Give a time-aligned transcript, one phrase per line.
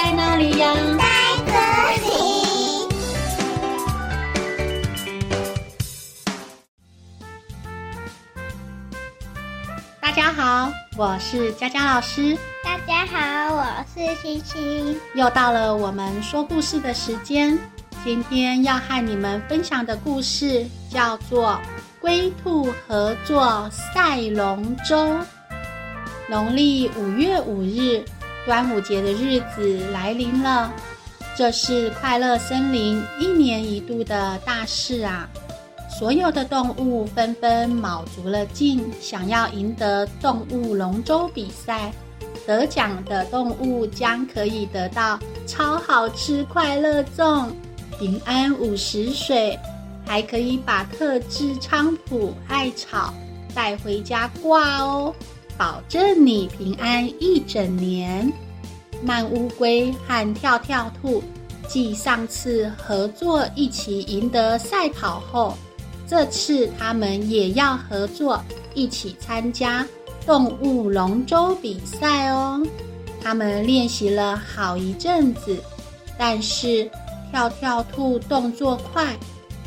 [0.00, 0.72] 在哪里呀？
[0.96, 1.04] 在
[1.44, 1.52] 这
[2.06, 2.08] 里。
[10.00, 12.38] 大家好，我是佳佳老师。
[12.62, 15.00] 大家好，我是星星。
[15.16, 17.58] 又到了我们说故事的时间。
[18.04, 21.48] 今天要和你们分享的故事叫做
[22.00, 24.96] 《龟兔合作赛龙舟》。
[26.30, 28.04] 农历五月五日，
[28.48, 30.72] 端午节的日子来临了。
[31.36, 35.28] 这是快乐森林一年一度的大事啊！
[35.86, 41.92] 所有的动物纷纷卯足了劲，想要赢得动物龙舟比赛。
[42.46, 47.50] 得奖的动物将可以得到超好吃快乐粽。
[47.98, 49.58] 平安五十水，
[50.06, 53.12] 还可以把特制菖蒲艾草
[53.54, 55.14] 带回家挂哦，
[55.58, 58.32] 保证你平安一整年。
[59.02, 61.22] 慢乌龟和跳跳兔
[61.68, 65.54] 继上次合作一起赢得赛跑后，
[66.06, 68.42] 这次他们也要合作
[68.72, 69.86] 一起参加
[70.24, 72.64] 动物龙舟比赛哦。
[73.22, 75.58] 他们练习了好一阵子，
[76.16, 76.90] 但是。
[77.30, 79.14] 跳跳兔动作快，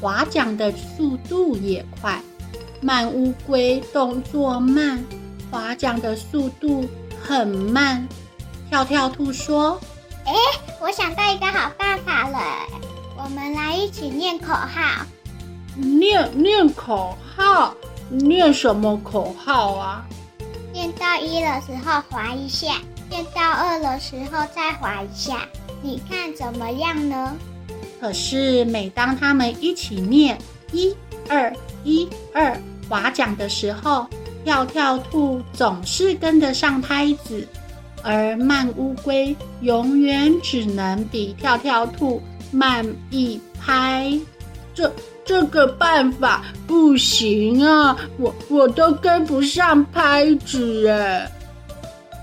[0.00, 2.18] 划桨的速度也快。
[2.80, 4.98] 慢乌龟动作慢，
[5.50, 6.88] 划桨的速度
[7.22, 8.06] 很慢。
[8.68, 9.80] 跳跳兔说
[10.24, 10.32] ：“哎，
[10.80, 12.38] 我想到一个好办法了，
[13.16, 15.04] 我们来一起念口号。
[15.76, 17.74] 念念口号，
[18.08, 20.04] 念什么口号啊？
[20.72, 22.74] 念到一的时候划一下，
[23.08, 25.48] 念到二的时候再划一下。
[25.82, 27.36] 你看怎么样呢？”
[28.00, 30.38] 可是，每当他们一起念
[30.72, 30.94] “一
[31.28, 32.56] 二一二”
[32.88, 34.06] 划桨的时候，
[34.44, 37.46] 跳跳兔总是跟得上拍子，
[38.02, 44.18] 而慢乌龟永远只能比跳跳兔慢一拍。
[44.74, 44.90] 这
[45.24, 47.96] 这个办法不行啊！
[48.18, 51.30] 我我都跟不上拍子哎！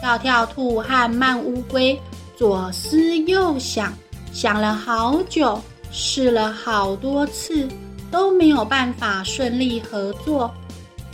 [0.00, 1.98] 跳跳兔和慢乌龟
[2.36, 3.92] 左思右想。
[4.32, 5.60] 想了好久，
[5.90, 7.68] 试了好多次，
[8.10, 10.52] 都没有办法顺利合作。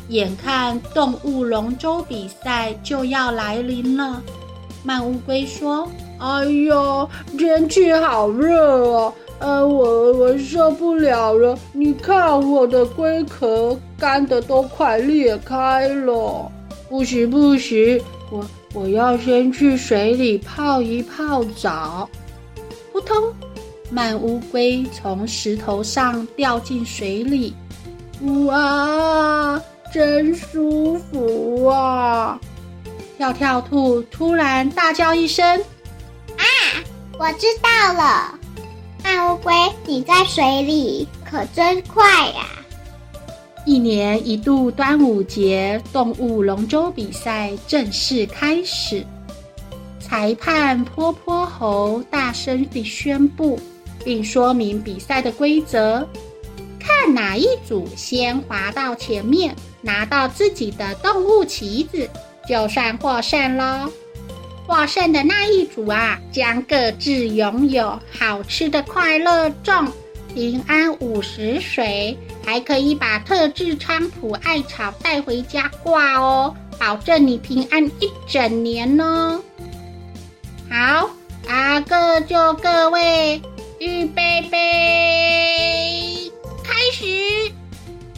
[0.08, 4.22] 眼看动物龙舟比赛就要来临了，
[4.82, 5.88] 慢乌龟说
[6.18, 11.58] ：“哎呦，天气好热哦，呃，我我受不了了。
[11.72, 16.50] 你看我的龟壳干得都快裂开了，
[16.88, 22.08] 不行不行，我我要先去水里泡一泡澡。”
[22.92, 23.16] 扑通！
[23.90, 27.54] 慢乌龟从石头上掉进水里，
[28.46, 29.58] 哇，
[29.92, 32.38] 真舒服啊！
[33.16, 35.44] 跳跳兔突然大叫一声
[36.36, 36.44] ：“啊，
[37.18, 38.38] 我知道了！
[39.02, 39.52] 大乌龟，
[39.86, 42.46] 你在水里可真快呀！”
[43.64, 49.04] 一年一度端午节动物龙舟比赛正式开始。
[50.00, 53.58] 裁判泼泼猴大声地宣布，
[54.04, 56.06] 并说明比赛的规则：
[56.78, 59.54] 看哪一组先滑到前面，
[59.88, 62.06] 拿到自己的动物旗子，
[62.46, 63.90] 就算获胜喽。
[64.66, 69.88] 获胜的那一组啊，将各自拥有好吃的快乐粽、
[70.34, 79.40] 平安五十水，还可以把特制菖蒲艾草带回家挂哦，保证你平安一整年哦。
[80.70, 81.08] 好
[81.48, 83.40] 啊，各就各位，
[83.78, 84.58] 预备备，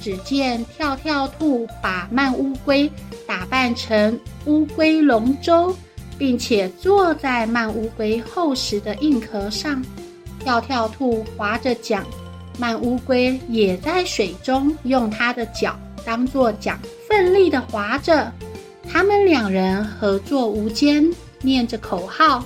[0.00, 2.90] 只见跳跳兔把慢乌龟
[3.26, 5.74] 打扮成乌龟龙舟，
[6.18, 9.84] 并且坐在慢乌龟厚实的硬壳上。
[10.38, 12.04] 跳跳兔划着桨，
[12.58, 18.32] 慢乌龟也在水中用它的脚当作桨，奋力地划着。
[18.90, 21.08] 他们两人合作无间。
[21.42, 22.44] 念着口号：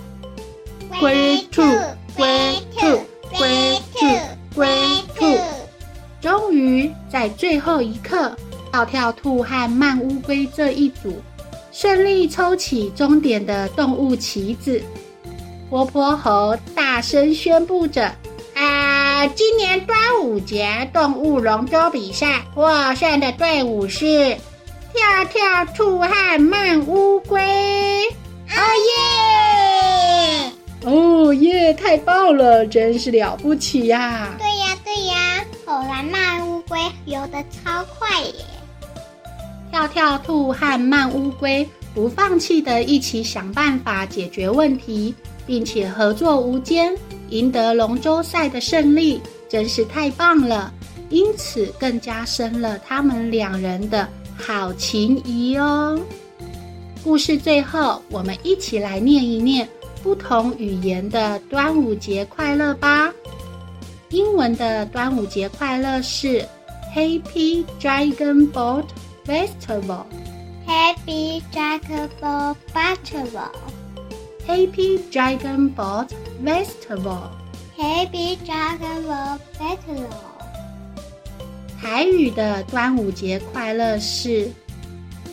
[1.00, 1.62] 龟兔，
[2.16, 2.86] 龟兔，
[3.36, 4.06] 龟兔，
[4.54, 4.68] 龟
[5.16, 5.36] 兔。
[6.20, 8.36] 终于在最后一刻，
[8.72, 11.22] 跳跳兔和慢乌龟这一组
[11.70, 14.82] 顺利抽起终点的动物旗子。
[15.70, 18.12] 活泼猴大声宣布着
[18.56, 24.36] ：“啊，今年端午节动物龙舟比赛获胜的队伍是
[24.92, 27.38] 跳跳兔和慢乌龟。”
[28.50, 28.58] 哦
[28.90, 30.52] 耶！
[30.84, 31.72] 哦耶！
[31.74, 34.34] 太棒了，真是了不起呀！
[34.36, 35.14] 对呀，对呀，
[35.64, 36.23] 果然慢乌龟
[37.06, 38.34] 游得超快耶！
[39.70, 45.14] 跳跳兔和慢乌龟不放弃的一起想办法解决问题，
[45.46, 46.96] 并且合作无间，
[47.30, 50.72] 赢得龙舟赛的胜利，真是太棒了。
[51.10, 56.00] 因此，更加深了他们两人的好情谊哦。
[57.02, 59.68] 故事最后，我们一起来念一念
[60.02, 63.12] 不同语言的端午节快乐吧。
[64.10, 66.44] 英文的端午节快乐是
[66.94, 68.92] Happy Dragon Boat
[69.24, 70.06] Festival。
[70.64, 73.50] Happy Dragon Boat Festival。
[74.46, 76.14] Happy Dragon Boat
[76.44, 77.32] Festival。
[77.76, 80.22] Happy Dragon Boat Festival。
[81.82, 84.48] 台语的端午节快乐是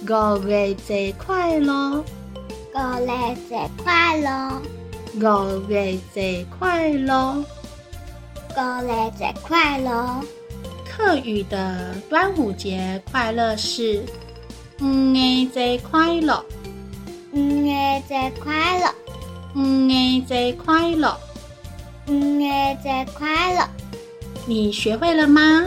[0.01, 2.03] 五月节快乐。
[2.73, 4.59] 五月节快乐。
[5.13, 7.45] 五月节快乐。
[8.49, 10.40] 五月节快乐。
[11.03, 14.03] 客语的端午节快乐是
[14.79, 16.45] 五月节快乐。
[17.31, 18.93] 五月节快乐。
[19.55, 21.17] 五月节快乐。
[22.07, 23.67] 五月节快乐。
[24.45, 25.65] 你学会了吗？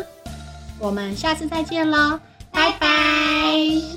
[0.79, 2.21] 我们下次再见喽，
[2.53, 3.94] 拜拜。